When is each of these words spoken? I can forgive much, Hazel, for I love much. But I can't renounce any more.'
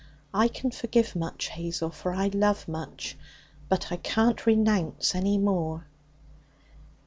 I 0.33 0.47
can 0.47 0.71
forgive 0.71 1.15
much, 1.15 1.49
Hazel, 1.49 1.91
for 1.91 2.11
I 2.11 2.29
love 2.33 2.67
much. 2.67 3.15
But 3.69 3.91
I 3.91 3.97
can't 3.97 4.47
renounce 4.47 5.13
any 5.13 5.37
more.' 5.37 5.85